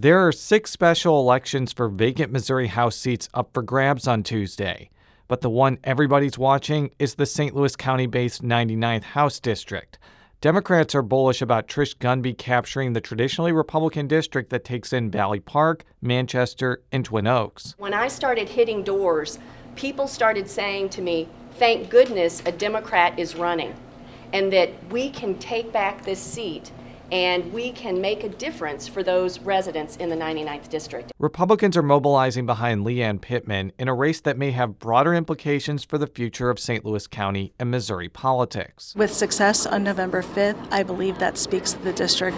[0.00, 4.90] There are six special elections for vacant Missouri House seats up for grabs on Tuesday,
[5.26, 7.52] but the one everybody's watching is the St.
[7.52, 9.98] Louis County based 99th House District.
[10.40, 15.40] Democrats are bullish about Trish Gunby capturing the traditionally Republican district that takes in Valley
[15.40, 17.74] Park, Manchester, and Twin Oaks.
[17.76, 19.40] When I started hitting doors,
[19.74, 23.74] people started saying to me, Thank goodness a Democrat is running,
[24.32, 26.70] and that we can take back this seat
[27.10, 31.12] and we can make a difference for those residents in the 99th District.
[31.18, 35.84] Republicans are mobilizing behind Lee Ann Pittman in a race that may have broader implications
[35.84, 36.84] for the future of St.
[36.84, 38.94] Louis County and Missouri politics.
[38.96, 42.36] With success on November 5th, I believe that speaks to the district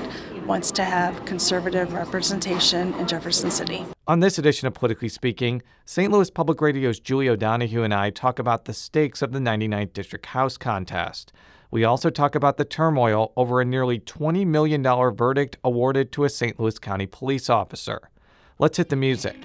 [0.50, 3.86] wants to have conservative representation in Jefferson City.
[4.08, 6.10] On this edition of Politically Speaking, St.
[6.10, 10.26] Louis Public Radio's Julie O'Donohue and I talk about the stakes of the 99th District
[10.26, 11.32] House contest.
[11.72, 14.82] We also talk about the turmoil over a nearly $20 million
[15.14, 16.58] verdict awarded to a St.
[16.58, 18.10] Louis County police officer.
[18.58, 19.36] Let's hit the music.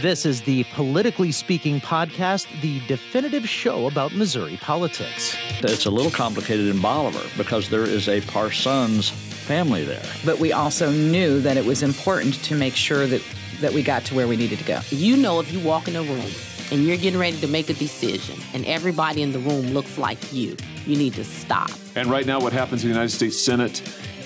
[0.00, 5.36] This is the Politically Speaking podcast, the definitive show about Missouri politics.
[5.60, 10.02] It's a little complicated in Bolivar because there is a Parsons family there.
[10.24, 13.22] But we also knew that it was important to make sure that,
[13.62, 14.80] that we got to where we needed to go.
[14.90, 16.30] You know, if you walk in a room
[16.70, 20.32] and you're getting ready to make a decision and everybody in the room looks like
[20.32, 21.70] you, you need to stop.
[21.96, 23.82] And right now, what happens in the United States Senate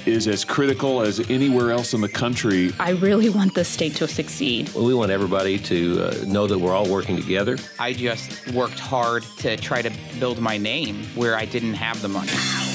[0.06, 2.73] is as critical as anywhere else in the country.
[2.78, 4.73] I really want the state to succeed.
[4.73, 7.59] Well, we want everybody to uh, know that we're all working together.
[7.78, 9.91] I just worked hard to try to
[10.21, 12.66] build my name where I didn't have the money.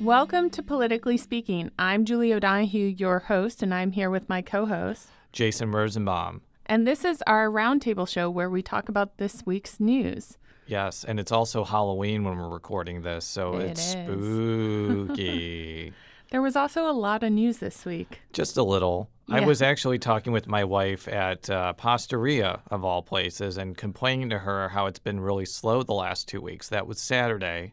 [0.00, 1.70] Welcome to Politically Speaking.
[1.78, 6.40] I'm Julie O'Donohue, your host, and I'm here with my co host, Jason Rosenbaum.
[6.66, 10.38] And this is our roundtable show where we talk about this week's news.
[10.66, 13.92] Yes, and it's also Halloween when we're recording this, so It it's is.
[13.92, 15.92] spooky.
[16.30, 18.20] There was also a lot of news this week.
[18.32, 19.10] Just a little.
[19.28, 24.30] I was actually talking with my wife at uh, Pastaria, of all places, and complaining
[24.30, 26.68] to her how it's been really slow the last two weeks.
[26.68, 27.72] That was Saturday,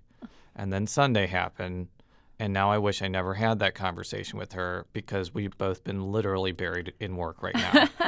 [0.55, 1.89] and then Sunday happened.
[2.39, 6.11] And now I wish I never had that conversation with her because we've both been
[6.11, 7.89] literally buried in work right now.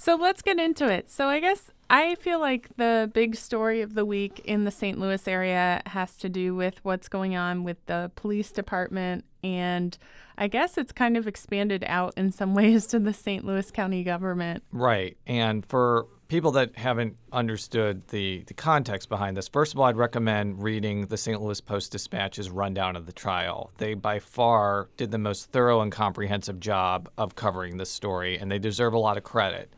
[0.00, 1.10] So let's get into it.
[1.10, 4.96] So I guess I feel like the big story of the week in the St.
[4.96, 9.24] Louis area has to do with what's going on with the police department.
[9.42, 9.98] And
[10.38, 13.44] I guess it's kind of expanded out in some ways to the St.
[13.44, 14.62] Louis County government.
[14.70, 15.16] Right.
[15.26, 19.96] And for people that haven't understood the, the context behind this, first of all, I'd
[19.96, 21.40] recommend reading the St.
[21.40, 23.72] Louis Post Dispatch's rundown of the trial.
[23.78, 28.52] They, by far, did the most thorough and comprehensive job of covering this story, and
[28.52, 29.72] they deserve a lot of credit.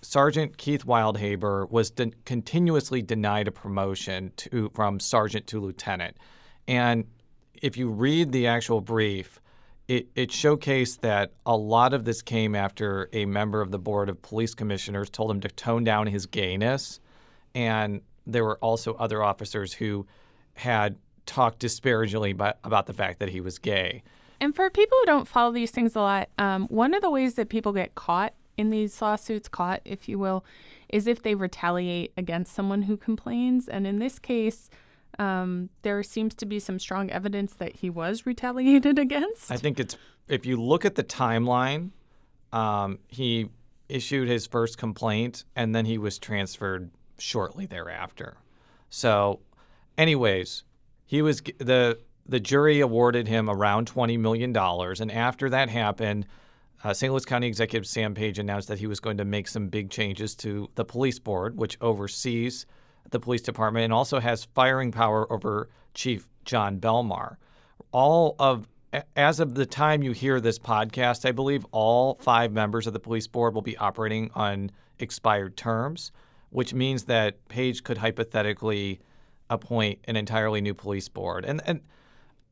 [0.00, 6.16] Sergeant Keith Wildhaber was de- continuously denied a promotion to, from sergeant to lieutenant.
[6.66, 7.04] And
[7.62, 9.40] if you read the actual brief,
[9.88, 14.08] it, it showcased that a lot of this came after a member of the Board
[14.08, 17.00] of Police Commissioners told him to tone down his gayness.
[17.54, 20.06] And there were also other officers who
[20.54, 24.02] had talked disparagingly by, about the fact that he was gay.
[24.40, 27.34] And for people who don't follow these things a lot, um, one of the ways
[27.34, 30.44] that people get caught in these lawsuits, caught, if you will,
[30.88, 33.68] is if they retaliate against someone who complains.
[33.68, 34.68] And in this case,
[35.18, 39.50] um, there seems to be some strong evidence that he was retaliated against.
[39.50, 39.96] I think it's
[40.28, 41.90] if you look at the timeline,
[42.52, 43.50] um, he
[43.88, 48.36] issued his first complaint and then he was transferred shortly thereafter.
[48.88, 49.40] So,
[49.96, 50.64] anyways,
[51.06, 56.26] he was the the jury awarded him around twenty million dollars, and after that happened.
[56.84, 57.12] Uh, St.
[57.12, 60.34] Louis County Executive Sam Page announced that he was going to make some big changes
[60.34, 62.66] to the police board, which oversees
[63.10, 67.36] the police department and also has firing power over Chief Jon Belmar.
[67.92, 68.68] All of
[69.16, 73.00] as of the time you hear this podcast, I believe all five members of the
[73.00, 76.12] police board will be operating on expired terms,
[76.50, 79.00] which means that Page could hypothetically
[79.48, 81.44] appoint an entirely new police board.
[81.44, 81.80] And and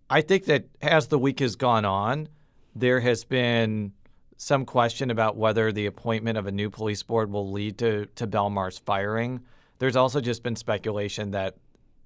[0.09, 2.28] I think that as the week has gone on,
[2.75, 3.92] there has been
[4.36, 8.27] some question about whether the appointment of a new police board will lead to, to
[8.27, 9.41] Belmar's firing.
[9.80, 11.56] There's also just been speculation that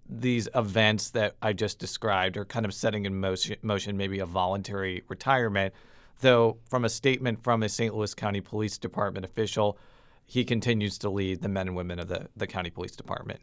[0.09, 4.27] these events that I just described are kind of setting in motion, motion maybe a
[4.27, 5.75] voluntary retirement.
[6.21, 7.93] Though, from a statement from a St.
[7.93, 9.77] Louis County Police Department official,
[10.25, 13.41] he continues to lead the men and women of the, the county police department.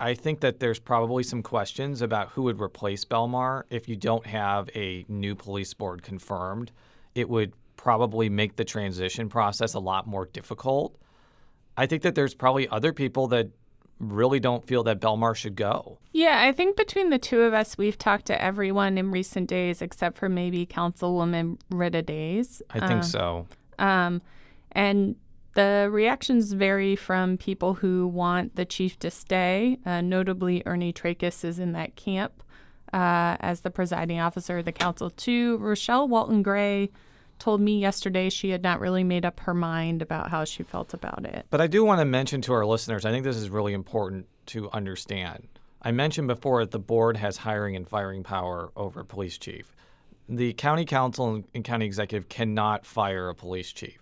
[0.00, 4.26] I think that there's probably some questions about who would replace Belmar if you don't
[4.26, 6.72] have a new police board confirmed.
[7.14, 10.96] It would probably make the transition process a lot more difficult.
[11.76, 13.50] I think that there's probably other people that
[14.00, 15.98] really don't feel that Belmar should go.
[16.12, 19.80] Yeah, I think between the two of us, we've talked to everyone in recent days
[19.82, 22.62] except for maybe Councilwoman Rita Days.
[22.70, 23.46] I think um, so.
[23.78, 24.22] Um,
[24.72, 25.16] and
[25.54, 29.78] the reactions vary from people who want the chief to stay.
[29.84, 32.42] Uh, notably, Ernie Trakas is in that camp
[32.92, 35.58] uh, as the presiding officer of the council, too.
[35.58, 36.90] Rochelle Walton Gray
[37.40, 40.94] told me yesterday she had not really made up her mind about how she felt
[40.94, 41.46] about it.
[41.50, 44.26] But I do want to mention to our listeners, I think this is really important
[44.46, 45.48] to understand.
[45.82, 49.74] I mentioned before that the board has hiring and firing power over a police chief.
[50.28, 53.98] The county council and county executive cannot fire a police chief.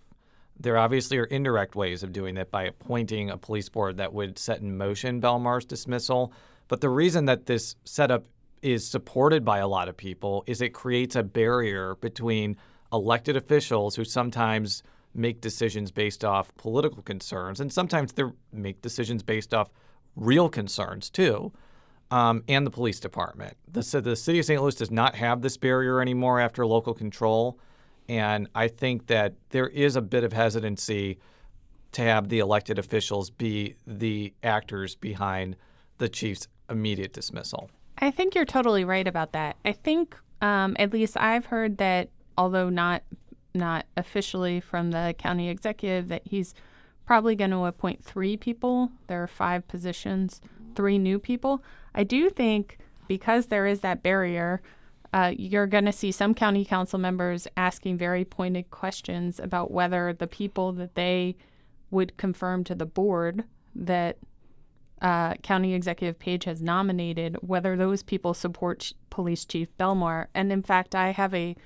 [0.60, 4.38] There obviously are indirect ways of doing that by appointing a police board that would
[4.38, 6.32] set in motion Belmar's dismissal.
[6.66, 8.26] But the reason that this setup
[8.60, 12.56] is supported by a lot of people is it creates a barrier between
[12.92, 14.82] elected officials who sometimes
[15.14, 19.70] make decisions based off political concerns, and sometimes they make decisions based off
[20.16, 21.52] real concerns too,
[22.10, 23.56] um, and the police department.
[23.70, 24.60] The, so the city of St.
[24.60, 27.58] Louis does not have this barrier anymore after local control.
[28.08, 31.18] And I think that there is a bit of hesitancy
[31.92, 35.56] to have the elected officials be the actors behind
[35.98, 37.70] the chief's immediate dismissal.
[37.98, 39.56] I think you're totally right about that.
[39.64, 42.08] I think, um, at least I've heard that,
[42.38, 43.02] although not
[43.54, 46.54] not officially from the county executive, that he's
[47.04, 48.90] probably going to appoint three people.
[49.08, 50.40] There are five positions,
[50.76, 51.64] three new people.
[51.94, 54.62] I do think because there is that barrier,
[55.12, 60.12] uh, you're going to see some county council members asking very pointed questions about whether
[60.12, 61.36] the people that they
[61.90, 63.44] would confirm to the board
[63.74, 64.18] that
[65.00, 70.26] uh, County Executive Page has nominated, whether those people support Police Chief Belmar.
[70.34, 71.56] And in fact, I have a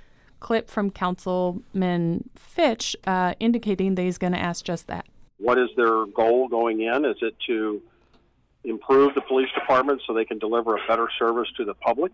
[0.43, 5.07] clip from Councilman Fitch uh, indicating that he's going to ask just that.
[5.39, 7.05] What is their goal going in?
[7.05, 7.81] Is it to
[8.65, 12.13] improve the police department so they can deliver a better service to the public?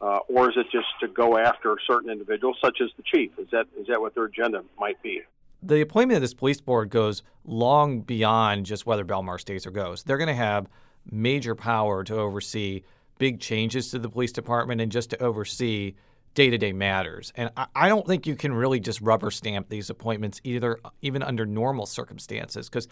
[0.00, 3.30] uh, or is it just to go after certain individuals, such as the chief?
[3.38, 5.22] Is that is that what their agenda might be?
[5.62, 10.02] The appointment of this police board goes long beyond just whether Belmar stays or goes.
[10.02, 10.68] They're going to have
[11.10, 12.82] major power to oversee
[13.18, 15.94] big changes to the police department and just to oversee
[16.34, 17.32] day-to-day matters.
[17.36, 21.22] And I, I don't think you can really just rubber stamp these appointments either, even
[21.22, 22.88] under normal circumstances, because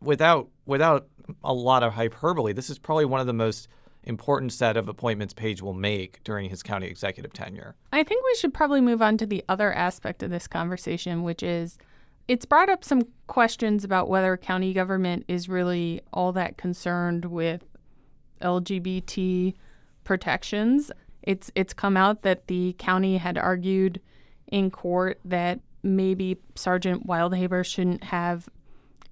[0.00, 1.08] without without
[1.42, 3.68] a lot of hyperbole, this is probably one of the most
[4.04, 7.74] important set of appointments Page will make during his county executive tenure.
[7.92, 11.42] I think we should probably move on to the other aspect of this conversation, which
[11.42, 11.76] is
[12.28, 17.64] it's brought up some questions about whether county government is really all that concerned with
[18.40, 19.54] LGBT
[20.04, 20.90] protections.
[21.26, 24.00] It's it's come out that the county had argued
[24.46, 28.48] in court that maybe Sergeant Wildhaber shouldn't have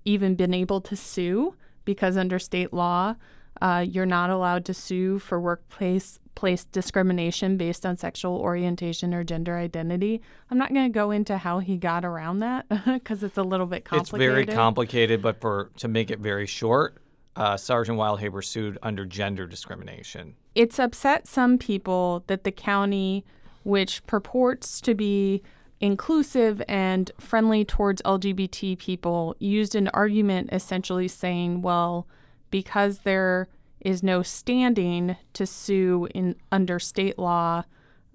[0.05, 3.17] even been able to sue because under state law,
[3.61, 9.23] uh, you're not allowed to sue for workplace place discrimination based on sexual orientation or
[9.23, 10.21] gender identity.
[10.51, 13.67] I'm not going to go into how he got around that because it's a little
[13.67, 14.39] bit complicated.
[14.39, 16.97] It's very complicated, but for to make it very short,
[17.37, 20.37] uh, Sergeant Wildhaber sued under gender discrimination.
[20.55, 23.25] It's upset some people that the county,
[23.65, 25.43] which purports to be
[25.81, 32.07] inclusive and friendly towards LGBT people, used an argument essentially saying, well,
[32.51, 33.49] because there
[33.81, 37.65] is no standing to sue in under state law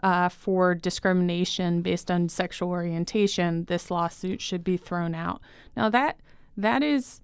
[0.01, 5.41] uh, for discrimination based on sexual orientation, this lawsuit should be thrown out.
[5.75, 6.19] Now that
[6.57, 7.21] that is,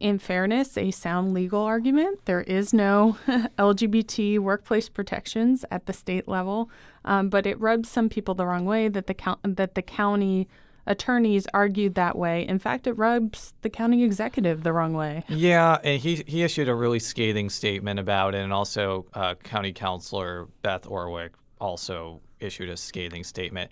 [0.00, 2.20] in fairness, a sound legal argument.
[2.24, 3.16] There is no
[3.58, 6.70] LGBT workplace protections at the state level,
[7.04, 10.48] um, but it rubs some people the wrong way that the that the county
[10.86, 12.46] attorneys argued that way.
[12.46, 15.24] In fact, it rubs the county executive the wrong way.
[15.28, 19.72] Yeah, and he, he issued a really scathing statement about it, and also uh, County
[19.72, 23.70] Councilor Beth Orwick also issued a scathing statement.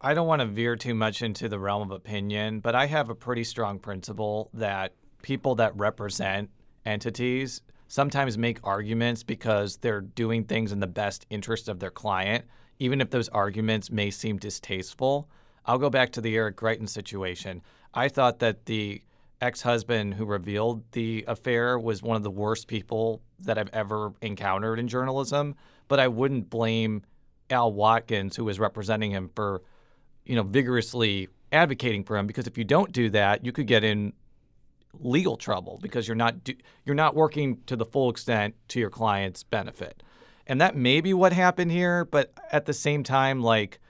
[0.00, 3.10] I don't want to veer too much into the realm of opinion, but I have
[3.10, 4.92] a pretty strong principle that
[5.28, 6.48] people that represent
[6.86, 12.46] entities sometimes make arguments because they're doing things in the best interest of their client,
[12.78, 15.28] even if those arguments may seem distasteful.
[15.66, 17.60] I'll go back to the Eric Greitens situation.
[17.92, 19.02] I thought that the
[19.42, 24.14] ex husband who revealed the affair was one of the worst people that I've ever
[24.22, 25.56] encountered in journalism,
[25.88, 27.02] but I wouldn't blame
[27.50, 29.60] Al Watkins, who was representing him, for
[30.24, 33.84] you know vigorously advocating for him because if you don't do that, you could get
[33.84, 34.14] in
[34.94, 36.54] legal trouble because you're not do,
[36.84, 40.02] you're not working to the full extent to your client's benefit.
[40.46, 43.80] And that may be what happened here, but at the same time like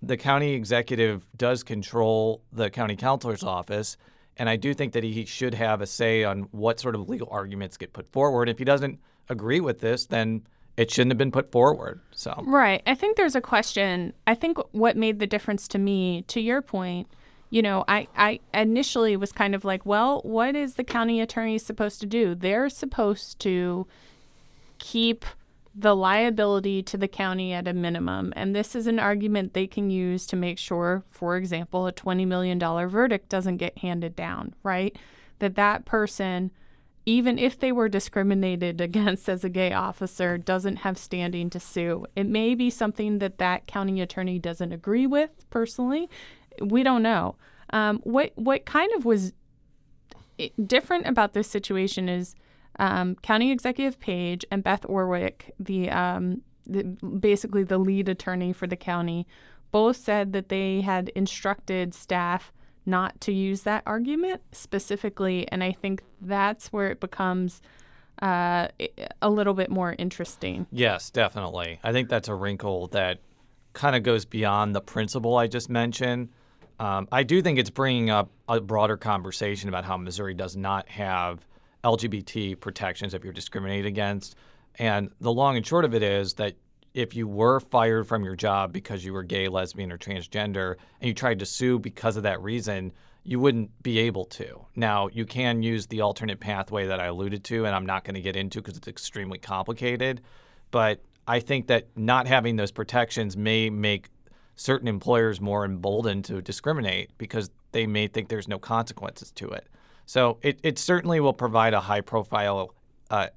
[0.00, 3.96] the county executive does control the county counselor's office,
[4.38, 7.28] And I do think that he should have a say on what sort of legal
[7.30, 8.48] arguments get put forward.
[8.48, 12.00] If he doesn't agree with this, then it shouldn't have been put forward.
[12.12, 12.80] So Right.
[12.86, 14.12] I think there's a question.
[14.28, 17.08] I think what made the difference to me, to your point,
[17.50, 21.58] you know, I, I initially was kind of like, well, what is the county attorney
[21.58, 22.34] supposed to do?
[22.34, 23.86] They're supposed to
[24.78, 25.24] keep
[25.74, 28.32] the liability to the county at a minimum.
[28.36, 32.26] And this is an argument they can use to make sure, for example, a $20
[32.26, 34.96] million verdict doesn't get handed down, right?
[35.38, 36.50] That that person,
[37.06, 42.06] even if they were discriminated against as a gay officer, doesn't have standing to sue.
[42.16, 46.10] It may be something that that county attorney doesn't agree with personally.
[46.60, 47.36] We don't know.
[47.70, 49.32] Um, what what kind of was
[50.66, 52.34] different about this situation is
[52.78, 58.66] um, County Executive Page and Beth Orwick, the, um, the basically the lead attorney for
[58.66, 59.26] the county,
[59.70, 62.52] both said that they had instructed staff
[62.86, 67.60] not to use that argument specifically, and I think that's where it becomes
[68.22, 68.68] uh,
[69.20, 70.66] a little bit more interesting.
[70.72, 71.80] Yes, definitely.
[71.84, 73.18] I think that's a wrinkle that
[73.74, 76.30] kind of goes beyond the principle I just mentioned.
[76.78, 80.88] Um, I do think it's bringing up a broader conversation about how Missouri does not
[80.88, 81.46] have
[81.84, 84.36] LGBT protections if you're discriminated against.
[84.76, 86.54] And the long and short of it is that
[86.94, 91.08] if you were fired from your job because you were gay, lesbian, or transgender, and
[91.08, 92.92] you tried to sue because of that reason,
[93.24, 94.66] you wouldn't be able to.
[94.74, 98.14] Now, you can use the alternate pathway that I alluded to, and I'm not going
[98.14, 100.22] to get into because it's extremely complicated.
[100.70, 104.08] But I think that not having those protections may make
[104.58, 109.68] certain employers more emboldened to discriminate because they may think there's no consequences to it.
[110.04, 112.74] So it, it certainly will provide a high profile
[113.08, 113.28] uh,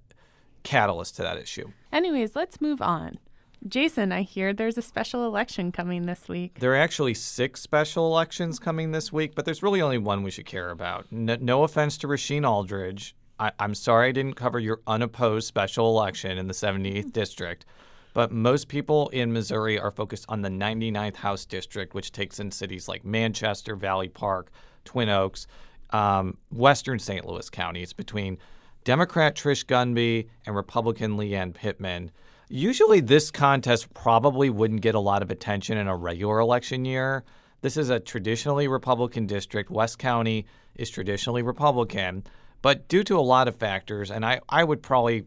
[0.63, 1.71] catalyst to that issue.
[1.93, 3.19] Anyways, let's move on.
[3.67, 6.59] Jason, I hear there's a special election coming this week.
[6.59, 10.31] There are actually six special elections coming this week, but there's really only one we
[10.31, 11.05] should care about.
[11.11, 13.15] No, no offense to Rasheen Aldridge.
[13.39, 17.65] I, I'm sorry I didn't cover your unopposed special election in the 78th district,
[18.13, 22.51] but most people in Missouri are focused on the 99th House district, which takes in
[22.51, 24.51] cities like Manchester, Valley Park,
[24.83, 25.47] Twin Oaks,
[25.91, 27.25] um, Western St.
[27.25, 27.81] Louis County.
[27.81, 28.37] It's between
[28.83, 32.11] Democrat Trish Gunby and Republican Lee Ann Pittman.
[32.49, 37.23] Usually, this contest probably wouldn't get a lot of attention in a regular election year.
[37.61, 39.69] This is a traditionally Republican district.
[39.69, 42.23] West County is traditionally Republican,
[42.61, 45.25] but due to a lot of factors, and I, I would probably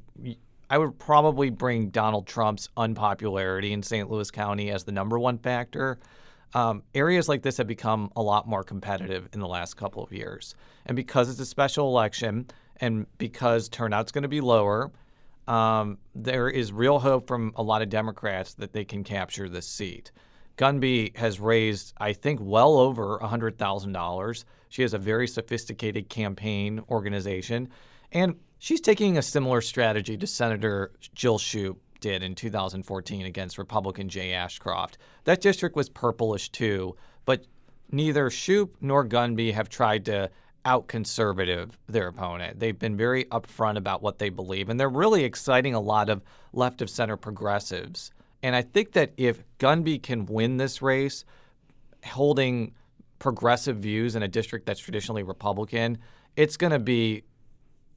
[0.71, 4.11] I would probably bring Donald Trump's unpopularity in St.
[4.11, 5.99] Louis County as the number one factor.
[6.55, 10.13] Um, areas like this have become a lot more competitive in the last couple of
[10.13, 10.55] years.
[10.87, 12.47] And because it's a special election
[12.81, 14.93] and because turnout's going to be lower,
[15.49, 19.67] um, there is real hope from a lot of Democrats that they can capture this
[19.67, 20.13] seat.
[20.57, 24.45] Gunby has raised, I think, well over $100,000.
[24.69, 27.69] She has a very sophisticated campaign organization,
[28.13, 34.09] and she's taking a similar strategy to Senator Jill Schupp did in 2014 against Republican
[34.09, 34.99] Jay Ashcroft.
[35.25, 37.47] That district was purplish too, but
[37.91, 40.31] neither Schupp nor Gunby have tried to
[40.65, 42.59] out conservative their opponent.
[42.59, 46.23] They've been very upfront about what they believe, and they're really exciting a lot of
[46.53, 48.11] left of center progressives.
[48.43, 51.25] And I think that if Gunby can win this race,
[52.05, 52.73] holding
[53.19, 55.99] progressive views in a district that's traditionally Republican,
[56.37, 57.25] it's going to be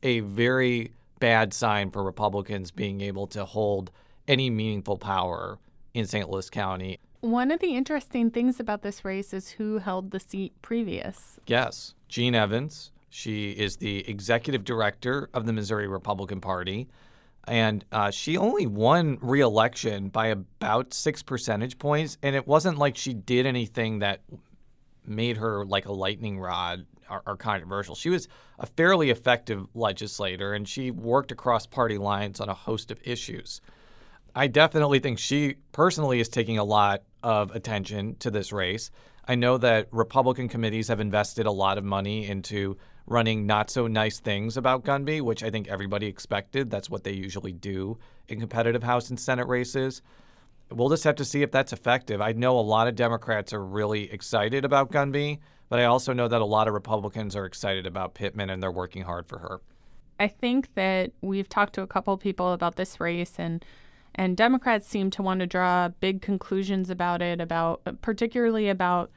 [0.04, 3.92] a very bad sign for Republicans being able to hold
[4.28, 5.58] any meaningful power
[5.94, 6.30] in St.
[6.30, 7.00] Louis County.
[7.22, 11.40] One of the interesting things about this race is who held the seat previous.
[11.48, 12.92] Yes, Jean Evans.
[13.10, 16.88] She is the executive director of the Missouri Republican Party.
[17.48, 22.18] And uh, she only won re election by about six percentage points.
[22.22, 24.22] And it wasn't like she did anything that
[25.06, 27.96] made her like a lightning rod or, or controversial.
[27.96, 28.28] She was
[28.60, 33.62] a fairly effective legislator and she worked across party lines on a host of issues.
[34.36, 38.92] I definitely think she personally is taking a lot of attention to this race.
[39.28, 43.88] I know that Republican committees have invested a lot of money into running not so
[43.88, 46.70] nice things about Gunby, which I think everybody expected.
[46.70, 47.98] That's what they usually do
[48.28, 50.02] in competitive House and Senate races.
[50.70, 52.22] We'll just have to see if that's effective.
[52.22, 56.28] I know a lot of Democrats are really excited about Gunby, but I also know
[56.28, 59.62] that a lot of Republicans are excited about Pittman and they're working hard for her.
[60.20, 63.64] I think that we've talked to a couple people about this race and
[64.16, 69.12] and Democrats seem to want to draw big conclusions about it about particularly about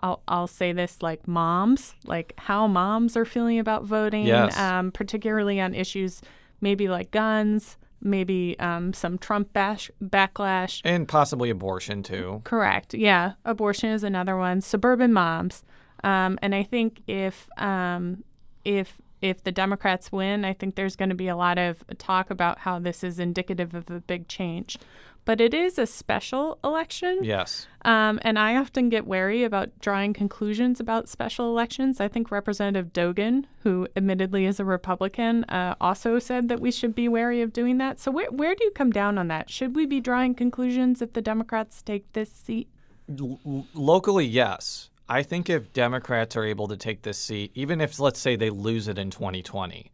[0.00, 4.58] I'll, I'll say this like moms, like how moms are feeling about voting, yes.
[4.58, 6.20] um, particularly on issues
[6.60, 10.80] maybe like guns, maybe um, some Trump bash, backlash.
[10.84, 12.40] And possibly abortion too.
[12.44, 12.94] Correct.
[12.94, 13.32] Yeah.
[13.44, 14.60] Abortion is another one.
[14.60, 15.62] Suburban moms.
[16.04, 18.22] Um, and I think if um,
[18.64, 22.30] if if the Democrats win, I think there's going to be a lot of talk
[22.30, 24.76] about how this is indicative of a big change.
[25.24, 27.20] But it is a special election.
[27.22, 27.66] Yes.
[27.86, 31.98] Um, and I often get wary about drawing conclusions about special elections.
[31.98, 36.94] I think Representative Dogan, who admittedly is a Republican, uh, also said that we should
[36.94, 37.98] be wary of doing that.
[37.98, 39.48] So, where, where do you come down on that?
[39.48, 42.68] Should we be drawing conclusions if the Democrats take this seat?
[43.08, 44.90] L- locally, yes.
[45.08, 48.50] I think if Democrats are able to take this seat, even if, let's say, they
[48.50, 49.90] lose it in 2020,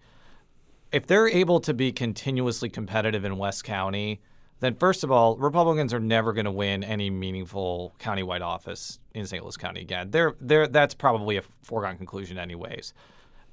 [0.93, 4.21] if they're able to be continuously competitive in West County,
[4.61, 9.27] then first of all, Republicans are never going to win any meaningful countywide office in
[9.27, 9.43] St.
[9.43, 10.11] Louis County again.
[10.11, 12.93] They're, they're, that's probably a foregone conclusion, anyways.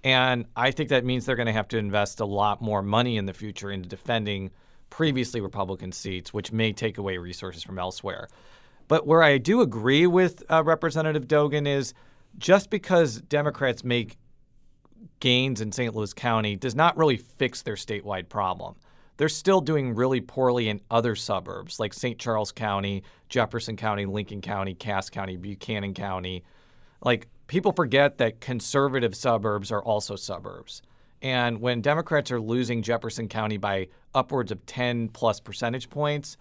[0.04, 3.18] And I think that means they're going to have to invest a lot more money
[3.18, 4.52] in the future into defending
[4.90, 8.28] previously Republican seats, which may take away resources from elsewhere.
[8.88, 11.94] But where I do agree with uh, Representative Dogan is
[12.38, 14.18] just because Democrats make
[15.20, 15.96] gains in St.
[15.96, 18.76] Louis County does not really fix their statewide problem.
[19.18, 22.20] They're still doing really poorly in other suburbs like St.
[22.20, 26.44] Charles County, Jefferson County, Lincoln County, Cass County, Buchanan County.
[27.04, 30.84] Like people forget that conservative suburbs are also suburbs.
[31.22, 36.38] And when Democrats are losing Jefferson County by upwards of 10 plus percentage points,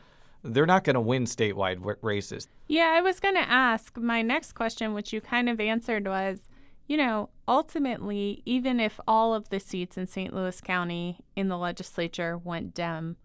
[0.52, 2.48] they're not going to win statewide w- races.
[2.68, 3.96] Yeah, I was going to ask.
[3.96, 6.40] My next question, which you kind of answered, was
[6.86, 10.32] you know, ultimately, even if all of the seats in St.
[10.32, 13.16] Louis County in the legislature went Dem,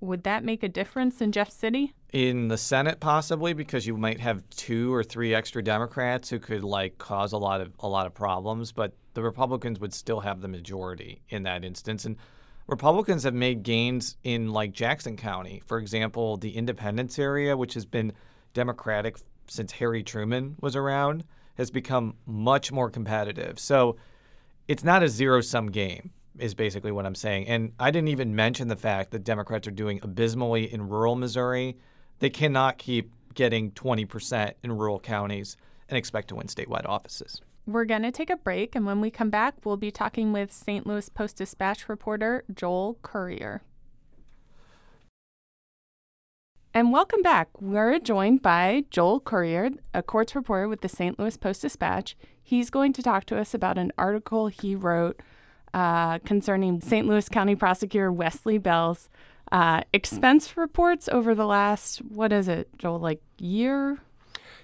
[0.00, 1.94] would that make a difference in Jeff City?
[2.12, 6.64] In the Senate, possibly, because you might have two or three extra Democrats who could
[6.64, 10.40] like cause a lot of a lot of problems, but the Republicans would still have
[10.40, 12.04] the majority in that instance.
[12.04, 12.16] And
[12.68, 17.86] Republicans have made gains in like Jackson County, for example, the Independence area, which has
[17.86, 18.12] been
[18.52, 21.24] Democratic since Harry Truman was around,
[21.56, 23.58] has become much more competitive.
[23.58, 23.96] So
[24.68, 27.48] it's not a zero sum game, is basically what I'm saying.
[27.48, 31.78] And I didn't even mention the fact that Democrats are doing abysmally in rural Missouri.
[32.18, 35.56] They cannot keep getting 20% in rural counties
[35.88, 37.40] and expect to win statewide offices.
[37.68, 40.50] We're going to take a break, and when we come back, we'll be talking with
[40.50, 40.86] St.
[40.86, 43.60] Louis Post Dispatch reporter Joel Currier.
[46.72, 47.48] And welcome back.
[47.60, 51.18] We're joined by Joel Currier, a courts reporter with the St.
[51.18, 52.16] Louis Post Dispatch.
[52.42, 55.20] He's going to talk to us about an article he wrote
[55.74, 57.06] uh, concerning St.
[57.06, 59.10] Louis County Prosecutor Wesley Bell's
[59.52, 63.98] uh, expense reports over the last, what is it, Joel, like year?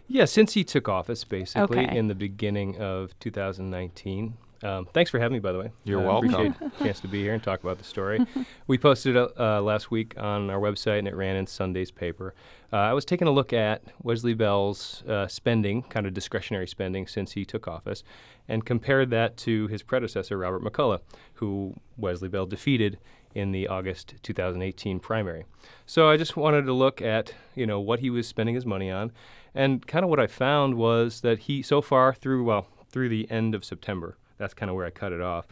[0.06, 1.96] Yeah, since he took office, basically, Okay.
[1.96, 4.34] in the beginning of 2019.
[4.62, 5.70] Um, thanks for having me, by the way.
[5.84, 6.30] You're Uh, welcome.
[6.52, 8.24] Appreciate the chance to be here and talk about the story.
[8.66, 12.34] we posted it uh, last week on our website, and it ran in Sunday's paper.
[12.72, 17.06] Uh, I was taking a look at Wesley Bell's uh, spending, kind of discretionary spending,
[17.06, 18.04] since he took office,
[18.48, 21.00] and compared that to his predecessor, Robert McCulloch,
[21.34, 22.98] who Wesley Bell defeated
[23.34, 25.44] in the August 2018 primary.
[25.86, 28.90] So I just wanted to look at, you know, what he was spending his money
[28.90, 29.12] on,
[29.54, 33.30] and kind of what I found was that he, so far through well through the
[33.30, 35.46] end of September, that's kind of where I cut it off.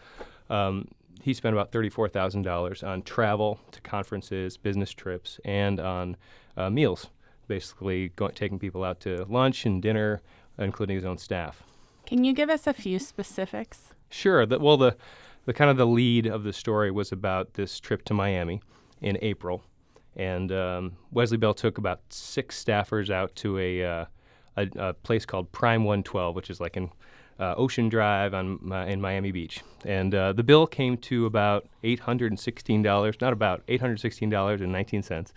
[0.48, 0.88] Um,
[1.20, 6.16] he spent about thirty-four thousand dollars on travel to conferences, business trips, and on
[6.56, 7.08] uh, meals.
[7.48, 10.20] Basically, go- taking people out to lunch and dinner,
[10.58, 11.62] including his own staff.
[12.06, 13.94] Can you give us a few specifics?
[14.10, 14.44] Sure.
[14.44, 14.96] The, well, the
[15.44, 18.60] the kind of the lead of the story was about this trip to Miami
[19.00, 19.62] in April,
[20.16, 24.04] and um, Wesley Bell took about six staffers out to a uh,
[24.56, 26.90] a, a place called Prime 112, which is like in
[27.38, 31.66] uh, Ocean Drive on Mi- in Miami Beach, and uh, the bill came to about
[31.82, 33.16] eight hundred and sixteen dollars.
[33.20, 35.32] Not about eight hundred sixteen dollars and nineteen cents.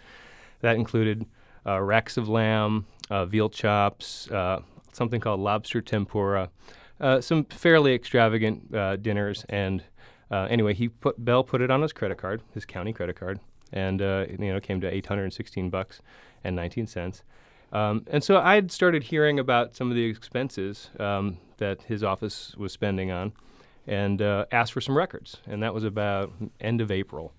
[0.62, 1.26] That included
[1.66, 6.50] uh, racks of lamb, uh, veal chops, uh, something called lobster tempura,
[7.00, 9.84] uh, some fairly extravagant uh, dinners, and
[10.32, 13.40] uh, anyway, he put Bell put it on his credit card, his county credit card,
[13.72, 16.02] and uh, you know came to 816 bucks
[16.44, 17.24] and 19 cents.
[17.72, 22.04] Um, and so I had started hearing about some of the expenses um, that his
[22.04, 23.34] office was spending on,
[23.88, 25.38] and uh, asked for some records.
[25.48, 27.34] And that was about end of April.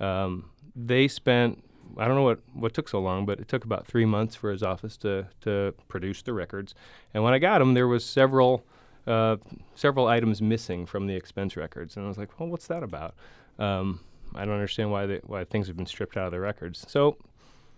[0.00, 1.62] Um, they spent
[1.98, 4.50] I don't know what, what took so long, but it took about three months for
[4.50, 6.74] his office to, to produce the records.
[7.12, 8.64] And when I got them, there was several
[9.06, 9.36] uh,
[9.74, 13.14] several items missing from the expense records, and I was like, "Well, what's that about?"
[13.58, 14.00] Um,
[14.34, 16.84] I don't understand why they, why things have been stripped out of the records.
[16.88, 17.16] So,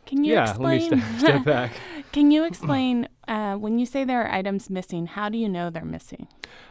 [0.07, 0.91] Can you yeah, explain?
[0.91, 1.73] let me st- step back.
[2.13, 5.07] Can you explain uh, when you say there are items missing?
[5.07, 6.29] How do you know they're missing?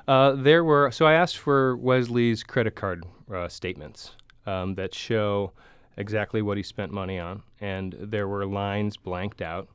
[0.08, 4.12] Uh, there were so I asked for Wesley's credit card uh, statements
[4.46, 5.52] um, that show
[5.98, 9.68] exactly what he spent money on, and there were lines blanked out,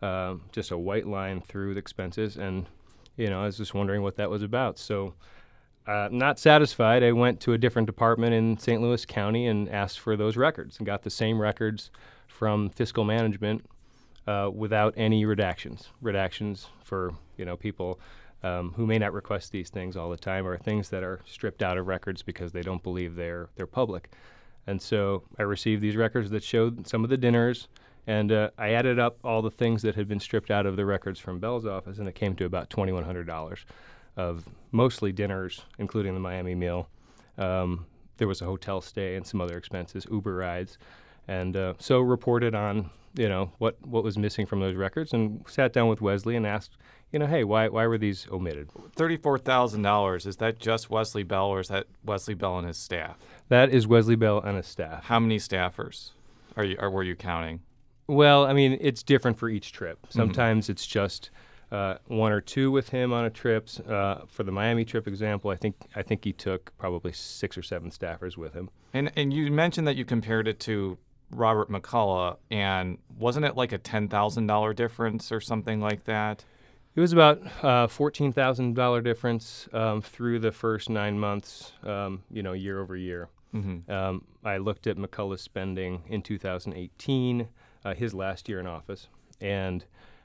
[0.00, 2.66] uh, just a white line through the expenses, and
[3.16, 4.78] you know, I was just wondering what that was about.
[4.78, 5.14] So,
[5.86, 8.82] uh, not satisfied, I went to a different department in St.
[8.82, 11.90] Louis County and asked for those records and got the same records
[12.26, 13.64] from fiscal management
[14.26, 15.88] uh, without any redactions.
[16.02, 18.00] Redactions for you know people
[18.42, 21.62] um, who may not request these things all the time or things that are stripped
[21.62, 24.10] out of records because they don't believe they're they're public.
[24.66, 27.68] And so I received these records that showed some of the dinners,
[28.06, 30.86] and uh, I added up all the things that had been stripped out of the
[30.86, 33.64] records from Bell's office, and it came to about twenty one hundred dollars
[34.16, 36.88] of mostly dinners, including the Miami meal.
[37.36, 40.78] Um, there was a hotel stay and some other expenses, Uber rides,
[41.28, 45.44] and uh, so reported on you know what what was missing from those records, and
[45.48, 46.76] sat down with Wesley and asked,
[47.12, 48.70] you know, hey, why why were these omitted?
[48.94, 50.26] Thirty-four thousand dollars.
[50.26, 53.16] Is that just Wesley Bell, or is that Wesley Bell and his staff?
[53.48, 55.04] That is Wesley Bell and his staff.
[55.04, 56.12] How many staffers
[56.56, 56.76] are you?
[56.78, 57.60] Or were you counting?
[58.06, 60.06] Well, I mean, it's different for each trip.
[60.10, 60.72] Sometimes mm-hmm.
[60.72, 61.30] it's just
[61.72, 63.68] uh, one or two with him on a trip.
[63.88, 67.62] Uh, for the Miami trip example, I think I think he took probably six or
[67.62, 68.70] seven staffers with him.
[68.92, 70.98] And and you mentioned that you compared it to
[71.30, 76.44] Robert McCulloch, and wasn't it like a ten thousand dollar difference or something like that?
[76.94, 81.72] It was about uh, fourteen thousand dollar difference um, through the first nine months.
[81.82, 83.28] Um, you know, year over year.
[83.54, 83.90] Mm-hmm.
[83.90, 87.48] Um, I looked at McCulloch's spending in 2018,
[87.86, 89.08] uh, his last year in office,
[89.40, 89.84] and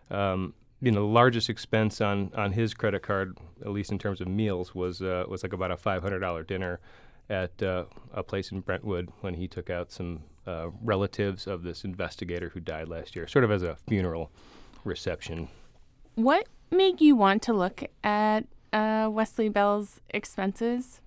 [0.09, 4.19] um, you know, the largest expense on on his credit card, at least in terms
[4.19, 6.79] of meals, was uh, was like about a five hundred dollar dinner
[7.29, 11.83] at uh, a place in Brentwood when he took out some uh, relatives of this
[11.83, 14.31] investigator who died last year, sort of as a funeral
[14.83, 15.47] reception.
[16.15, 20.99] What made you want to look at uh, Wesley Bell's expenses?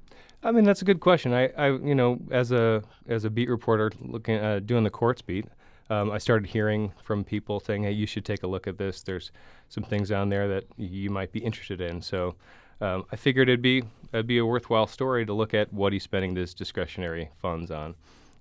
[0.45, 1.33] I mean, that's a good question.
[1.33, 5.21] I, I, you know, as a as a beat reporter looking uh, doing the courts
[5.21, 5.47] beat,
[5.91, 9.03] um, I started hearing from people saying, "Hey, you should take a look at this.
[9.03, 9.31] There's
[9.69, 12.37] some things on there that you might be interested in." So
[12.81, 16.03] um, I figured it'd be it'd be a worthwhile story to look at what he's
[16.03, 17.95] spending his discretionary funds on,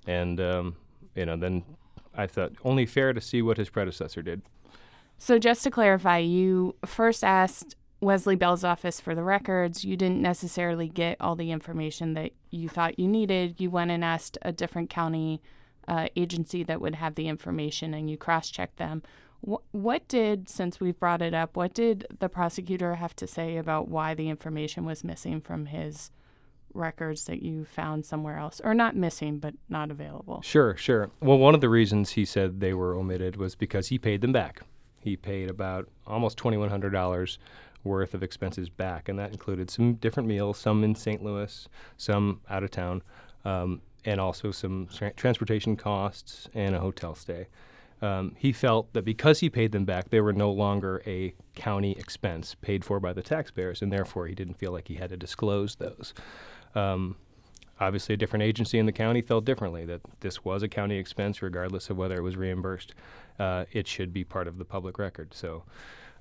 [0.08, 0.75] and um,
[1.15, 1.63] you know, then
[2.15, 4.41] I thought only fair to see what his predecessor did.
[5.17, 9.86] So just to clarify, you first asked Wesley Bell's office for the records.
[9.86, 13.60] You didn't necessarily get all the information that you thought you needed.
[13.60, 15.41] You went and asked a different county
[15.87, 19.03] uh, agency that would have the information and you cross check them.
[19.47, 23.57] Wh- what did, since we've brought it up, what did the prosecutor have to say
[23.57, 26.11] about why the information was missing from his
[26.73, 28.61] records that you found somewhere else?
[28.63, 30.41] Or not missing, but not available?
[30.41, 31.11] Sure, sure.
[31.21, 34.31] Well, one of the reasons he said they were omitted was because he paid them
[34.31, 34.61] back.
[34.99, 37.37] He paid about almost $2,100
[37.83, 41.21] worth of expenses back, and that included some different meals, some in St.
[41.21, 41.67] Louis,
[41.97, 43.01] some out of town.
[43.43, 47.47] Um, and also some tra- transportation costs and a hotel stay.
[48.01, 51.93] Um, he felt that because he paid them back, they were no longer a county
[51.93, 55.17] expense paid for by the taxpayers, and therefore he didn't feel like he had to
[55.17, 56.13] disclose those.
[56.75, 57.15] Um,
[57.79, 61.41] obviously, a different agency in the county felt differently that this was a county expense,
[61.41, 62.93] regardless of whether it was reimbursed.
[63.39, 65.33] Uh, it should be part of the public record.
[65.33, 65.63] So,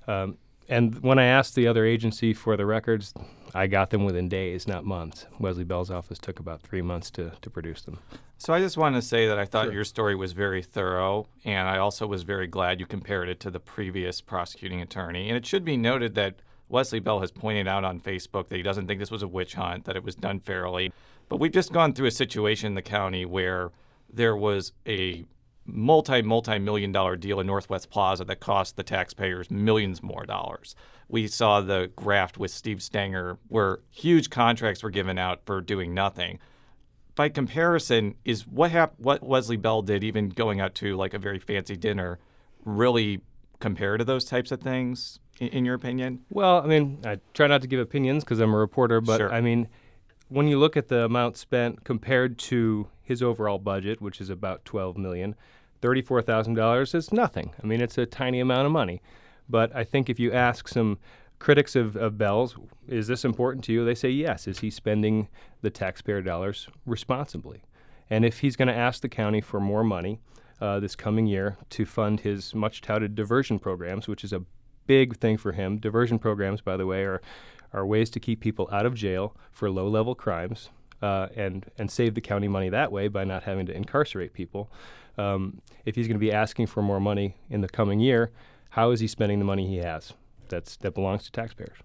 [0.07, 0.37] um,
[0.69, 3.13] and when I asked the other agency for the records,
[3.55, 5.27] I got them within days, not months.
[5.39, 7.99] Wesley Bell's office took about three months to, to produce them.
[8.37, 9.73] So I just want to say that I thought sure.
[9.73, 13.51] your story was very thorough, and I also was very glad you compared it to
[13.51, 15.29] the previous prosecuting attorney.
[15.29, 16.35] And it should be noted that
[16.67, 19.53] Wesley Bell has pointed out on Facebook that he doesn't think this was a witch
[19.53, 20.91] hunt, that it was done fairly.
[21.29, 23.71] But we've just gone through a situation in the county where
[24.11, 25.25] there was a
[25.65, 30.75] multi multi million dollar deal in Northwest Plaza that cost the taxpayers millions more dollars.
[31.07, 35.93] We saw the graft with Steve Stenger where huge contracts were given out for doing
[35.93, 36.39] nothing.
[37.15, 41.19] By comparison, is what hap- what Wesley Bell did, even going out to like a
[41.19, 42.19] very fancy dinner,
[42.65, 43.21] really
[43.59, 45.19] compare to those types of things?
[45.39, 46.21] In, in your opinion?
[46.29, 49.31] Well, I mean, I try not to give opinions because I'm a reporter, but sure.
[49.31, 49.67] I mean,
[50.29, 54.65] when you look at the amount spent compared to his overall budget, which is about
[54.65, 55.35] 12 million,
[55.81, 57.53] $34,000 is nothing.
[57.61, 59.01] I mean, it's a tiny amount of money.
[59.49, 60.97] But I think if you ask some
[61.39, 62.55] critics of, of Bell's,
[62.87, 63.83] is this important to you?
[63.83, 64.47] They say yes.
[64.47, 65.27] Is he spending
[65.61, 67.63] the taxpayer dollars responsibly?
[68.09, 70.19] And if he's going to ask the county for more money
[70.61, 74.43] uh, this coming year to fund his much touted diversion programs, which is a
[74.87, 75.77] big thing for him.
[75.77, 77.21] Diversion programs, by the way, are,
[77.73, 80.69] are ways to keep people out of jail for low level crimes
[81.01, 84.69] uh, and, and save the county money that way by not having to incarcerate people
[85.17, 88.31] um, if he's going to be asking for more money in the coming year,
[88.71, 90.13] how is he spending the money he has?
[90.49, 91.77] That's that belongs to taxpayers.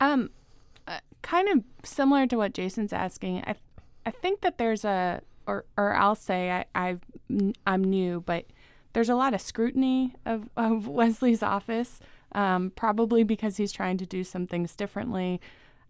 [0.00, 0.30] Um,
[0.86, 3.42] uh, kind of similar to what Jason's asking.
[3.46, 3.54] I,
[4.04, 7.00] I think that there's a, or or I'll say I I've
[7.66, 8.46] I'm new, but
[8.92, 12.00] there's a lot of scrutiny of of Wesley's office.
[12.34, 15.40] Um, probably because he's trying to do some things differently.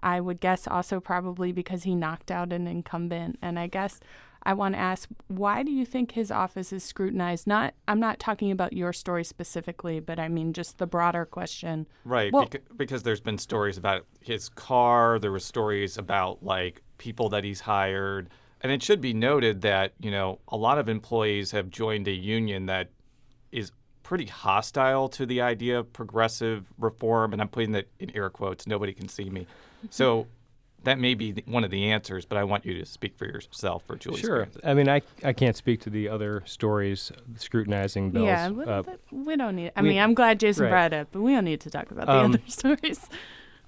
[0.01, 3.39] I would guess also probably because he knocked out an incumbent.
[3.41, 4.01] And I guess
[4.43, 7.47] I want to ask, why do you think his office is scrutinized?
[7.47, 11.87] Not, I'm not talking about your story specifically, but I mean just the broader question.
[12.05, 15.19] Right, Well- beca- because there's been stories about his car.
[15.19, 18.29] There were stories about like people that he's hired,
[18.61, 22.13] and it should be noted that you know a lot of employees have joined a
[22.13, 22.91] union that
[23.51, 23.73] is
[24.05, 28.67] pretty hostile to the idea of progressive reform, and I'm putting that in air quotes.
[28.69, 29.49] Nobody can see me,
[29.91, 30.29] so.
[30.85, 33.85] That may be one of the answers, but I want you to speak for yourself
[33.87, 34.21] for Julie.
[34.21, 34.45] Sure.
[34.45, 34.61] Scranton.
[34.65, 38.27] I mean, I, I can't speak to the other stories scrutinizing bills.
[38.27, 39.73] Yeah, we, Uh, we don't need.
[39.77, 40.69] I we- mean, I'm glad Jason right.
[40.71, 43.09] brought it up, but we don't need to talk about the Um, other stories.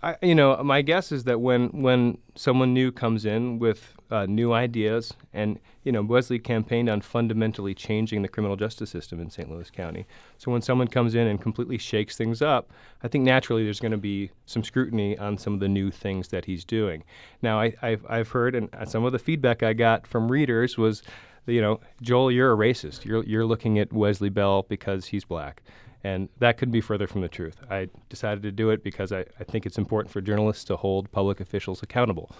[0.06, 4.24] I, you know, my guess is that when when someone new comes in with uh,
[4.26, 9.30] new ideas, and you know, Wesley campaigned on fundamentally changing the criminal justice system in
[9.30, 9.50] St.
[9.50, 10.06] Louis County.
[10.38, 12.70] So when someone comes in and completely shakes things up,
[13.02, 16.28] I think naturally there's going to be some scrutiny on some of the new things
[16.28, 17.02] that he's doing.
[17.42, 21.02] Now, I, I've I've heard, and some of the feedback I got from readers was,
[21.46, 23.04] you know, Joel, you're a racist.
[23.04, 25.64] You're you're looking at Wesley Bell because he's black.
[26.06, 27.56] And that couldn't be further from the truth.
[27.68, 31.10] I decided to do it because I, I think it's important for journalists to hold
[31.10, 32.30] public officials accountable.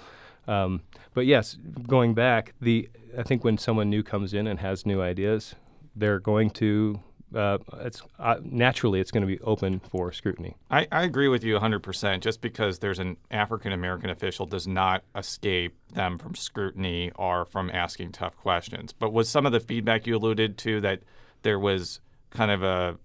[0.46, 0.82] Um,
[1.14, 5.02] but yes, going back, the I think when someone new comes in and has new
[5.02, 5.56] ideas,
[5.96, 7.00] they're going to
[7.34, 10.54] uh, it's uh, naturally it's going to be open for scrutiny.
[10.70, 12.20] I, I agree with you 100%.
[12.20, 17.68] Just because there's an African American official does not escape them from scrutiny or from
[17.70, 18.92] asking tough questions.
[18.92, 21.00] But was some of the feedback you alluded to that
[21.42, 21.98] there was
[22.30, 22.98] kind of a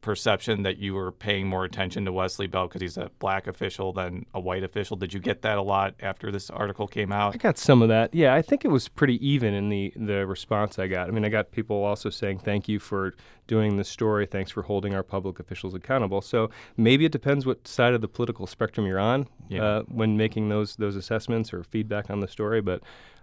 [0.00, 3.92] perception that you were paying more attention to Wesley Bell because he's a black official
[3.92, 4.96] than a white official?
[4.96, 7.34] Did you get that a lot after this article came out?
[7.34, 8.14] I got some of that.
[8.14, 11.08] Yeah, I think it was pretty even in the the response I got.
[11.08, 13.14] I mean, I got people also saying thank you for
[13.46, 14.26] doing this story.
[14.26, 16.20] Thanks for holding our public officials accountable.
[16.20, 19.62] So maybe it depends what side of the political spectrum you're on Yeah.
[19.64, 22.60] uh, when making those those assessments or feedback on the story.
[22.60, 22.82] But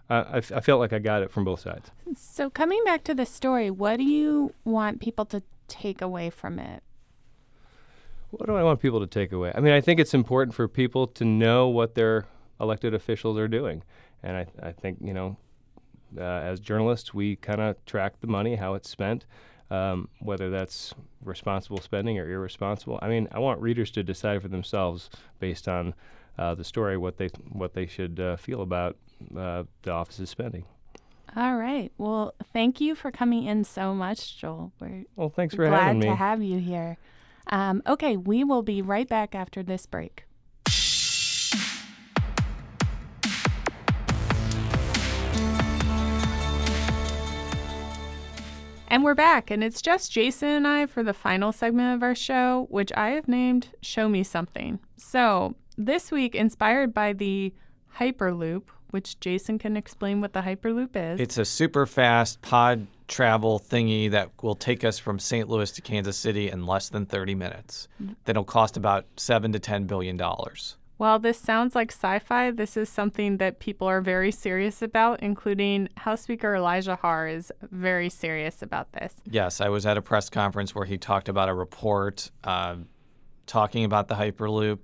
[0.09, 1.91] uh, I, f- I felt like I got it from both sides.
[2.15, 6.60] So coming back to the story, what do you want people to take away from
[6.60, 6.84] it?
[8.32, 9.51] What do I want people to take away?
[9.56, 12.25] I mean, I think it's important for people to know what their
[12.60, 13.84] elected officials are doing.
[14.21, 15.38] And I, I think, you know,
[16.17, 19.25] uh, as journalists, we kind of track the money, how it's spent,
[19.69, 22.99] um, whether that's responsible spending or irresponsible.
[23.01, 25.93] I mean, I want readers to decide for themselves based on
[26.38, 28.95] uh, the story what they what they should uh, feel about
[29.36, 30.65] uh, the office's spending.
[31.35, 31.91] All right.
[31.97, 34.71] Well, thank you for coming in so much, Joel.
[34.79, 36.05] We're Well, thanks for glad having me.
[36.05, 36.97] Glad to have you here.
[37.47, 40.23] Um, okay, we will be right back after this break.
[48.89, 52.15] And we're back, and it's just Jason and I for the final segment of our
[52.15, 54.79] show, which I have named Show Me Something.
[54.95, 57.53] So, this week, inspired by the
[57.97, 61.19] Hyperloop, which Jason can explain what the Hyperloop is.
[61.19, 65.47] It's a super fast pod travel thingy that will take us from St.
[65.47, 67.88] Louis to Kansas City in less than 30 minutes.
[68.26, 70.78] That'll cost about seven to ten billion dollars.
[70.97, 75.21] While this sounds like sci fi, this is something that people are very serious about,
[75.21, 79.13] including House Speaker Elijah Haahr is very serious about this.
[79.30, 82.78] Yes, I was at a press conference where he talked about a report uh,
[83.45, 84.80] talking about the Hyperloop.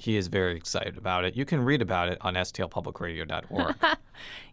[0.00, 1.36] He is very excited about it.
[1.36, 3.76] You can read about it on stlpublicradio.org.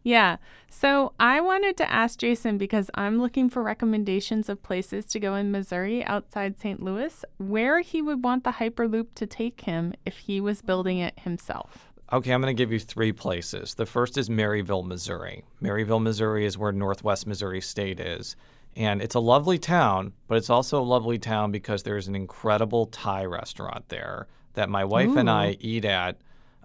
[0.03, 0.37] Yeah.
[0.69, 5.35] So I wanted to ask Jason because I'm looking for recommendations of places to go
[5.35, 6.81] in Missouri outside St.
[6.81, 11.19] Louis where he would want the Hyperloop to take him if he was building it
[11.19, 11.91] himself.
[12.13, 13.73] Okay, I'm going to give you three places.
[13.73, 15.43] The first is Maryville, Missouri.
[15.61, 18.37] Maryville, Missouri is where Northwest Missouri State is.
[18.77, 22.85] And it's a lovely town, but it's also a lovely town because there's an incredible
[22.85, 26.17] Thai restaurant there that my wife and I eat at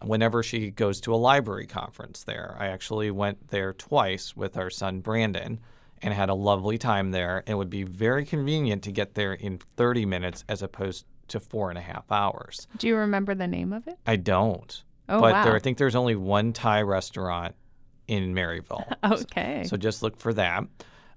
[0.03, 2.57] whenever she goes to a library conference there.
[2.59, 5.61] I actually went there twice with our son Brandon
[6.01, 7.45] and had a lovely time there.
[7.47, 11.69] It would be very convenient to get there in 30 minutes as opposed to four
[11.69, 12.67] and a half hours.
[12.79, 13.99] Do you remember the name of it?
[14.07, 14.83] I don't.
[15.09, 15.55] Oh, but there.
[15.55, 17.55] I think there's only one Thai restaurant
[18.09, 18.91] in Maryville.
[19.05, 19.65] Okay.
[19.65, 20.65] So just look for that.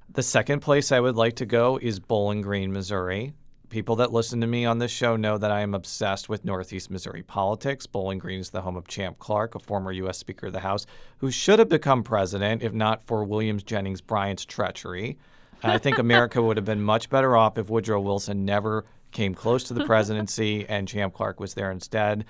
[0.10, 3.34] The second place I would like to go is Bowling Green, Missouri.
[3.70, 6.92] People that listen to me on this show know that I am obsessed with Northeast
[6.92, 7.86] Missouri politics.
[7.88, 10.18] Bowling Green is the home of Champ Clark, a former U.S.
[10.18, 10.86] Speaker of the House,
[11.18, 15.18] who should have become president if not for Williams Jennings Bryant's treachery.
[15.64, 19.34] And I think America would have been much better off if Woodrow Wilson never came
[19.34, 22.26] close to the presidency and Champ Clark was there instead.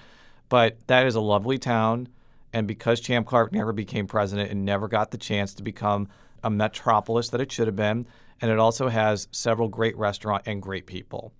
[0.47, 2.07] But that is a lovely town.
[2.53, 6.07] And because Champ Clark never became president and never got the chance to become
[6.43, 8.05] a metropolis that it should have been,
[8.41, 11.33] and it also has several great restaurant and great people.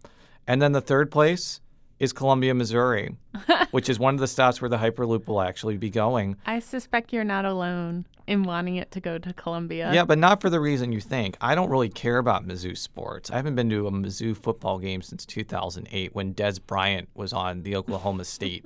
[0.48, 1.62] And then the third place
[2.00, 3.16] is Columbia, Missouri,
[3.72, 6.36] which is one of the stops where the Hyperloop will actually be going.
[6.46, 9.92] I suspect you're not alone in wanting it to go to Columbia.
[9.94, 11.38] Yeah, but not for the reason you think.
[11.40, 13.32] I don't really care about Mizzou sports.
[13.32, 17.64] I haven't been to a Mizzou football game since 2008 when Dez Bryant was on
[17.64, 18.66] the Oklahoma State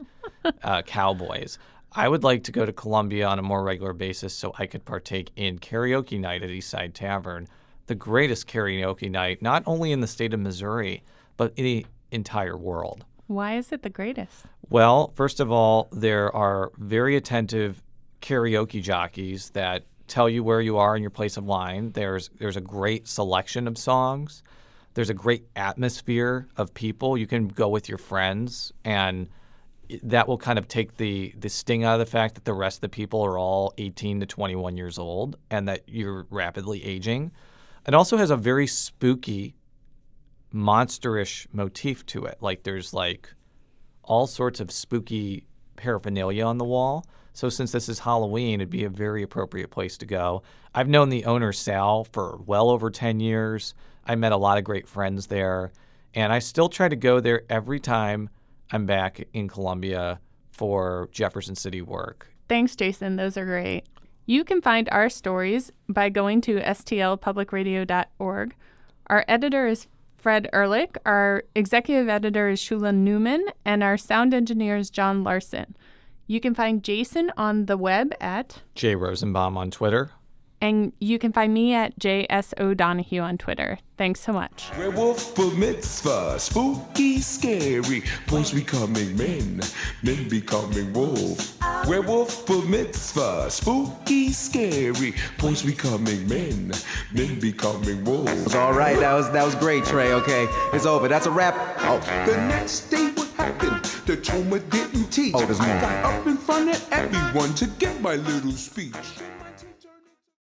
[0.63, 1.59] uh, Cowboys.
[1.91, 4.85] I would like to go to Columbia on a more regular basis so I could
[4.85, 7.47] partake in karaoke night at Eastside Tavern,
[7.89, 11.03] the greatest karaoke night, not only in the state of Missouri,
[11.37, 13.03] but in the entire world.
[13.27, 14.45] Why is it the greatest?
[14.69, 17.81] Well, first of all, there are very attentive
[18.21, 21.91] karaoke jockeys that tell you where you are in your place of line.
[21.91, 24.43] There's there's a great selection of songs.
[24.93, 27.17] There's a great atmosphere of people.
[27.17, 29.29] You can go with your friends and
[30.03, 32.77] that will kind of take the the sting out of the fact that the rest
[32.77, 37.31] of the people are all 18 to 21 years old and that you're rapidly aging.
[37.89, 39.55] It also has a very spooky
[40.53, 42.37] monsterish motif to it.
[42.39, 43.33] Like there's like
[44.03, 47.07] all sorts of spooky paraphernalia on the wall.
[47.33, 50.43] So since this is Halloween, it'd be a very appropriate place to go.
[50.75, 53.73] I've known the owner Sal for well over 10 years.
[54.05, 55.71] I met a lot of great friends there,
[56.13, 58.29] and I still try to go there every time
[58.69, 60.19] I'm back in Columbia
[60.51, 62.27] for Jefferson City work.
[62.47, 63.15] Thanks, Jason.
[63.15, 63.87] Those are great.
[64.29, 68.55] You can find our stories by going to stlpublicradio.org.
[69.07, 69.87] Our editor is
[70.17, 75.75] Fred Ehrlich, our executive editor is Shula Neuman, and our sound engineer is John Larson.
[76.27, 80.11] You can find Jason on the web at Jay Rosenbaum on Twitter.
[80.61, 83.79] And you can find me at JS Donahue on Twitter.
[83.97, 84.69] Thanks so much.
[84.77, 88.03] Werewolf Bar Mitzvah, spooky, scary.
[88.27, 89.61] Boys becoming men,
[90.03, 91.57] men becoming wolves.
[91.87, 95.13] Werewolf Bar Mitzvah, spooky, scary.
[95.37, 96.71] Boys becoming men,
[97.13, 98.55] men becoming wolves.
[98.55, 100.13] All right, that was that was great, Trey.
[100.13, 101.07] Okay, it's over.
[101.07, 101.55] That's a wrap.
[101.79, 101.99] Oh.
[102.25, 103.83] The next day, what happened?
[104.05, 105.33] The Toma didn't teach.
[105.35, 105.67] Oh, there's more.
[105.67, 108.95] I got up in front of everyone to get my little speech.